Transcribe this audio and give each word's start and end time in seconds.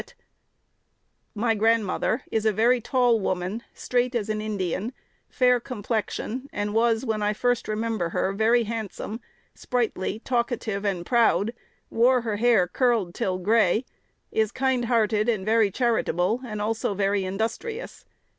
"His 0.01 0.07
wife, 0.07 0.13
my 1.35 1.53
grandmother, 1.53 2.23
is 2.31 2.47
a 2.47 2.51
very 2.51 2.81
tall 2.81 3.19
woman; 3.19 3.61
straight 3.71 4.15
as 4.15 4.29
an 4.29 4.41
Indian, 4.41 4.93
fair 5.29 5.59
complexion, 5.59 6.49
and 6.51 6.73
was, 6.73 7.05
when 7.05 7.21
I 7.21 7.33
first 7.33 7.67
remember 7.67 8.09
her, 8.09 8.33
very 8.33 8.63
handsome, 8.63 9.21
sprightly, 9.53 10.17
talkative, 10.17 10.83
and 10.85 11.05
proud; 11.05 11.53
wore 11.91 12.21
her 12.21 12.37
hair 12.37 12.67
curled 12.67 13.13
till 13.13 13.37
gray; 13.37 13.85
is 14.31 14.51
kind 14.51 14.85
hearted 14.85 15.29
and 15.29 15.45
very 15.45 15.69
charitable, 15.69 16.41
and 16.43 16.59
also 16.63 16.95
very 16.95 17.23
industrious." 17.23 18.05